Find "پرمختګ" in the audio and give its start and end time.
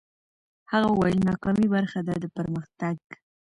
2.37-2.95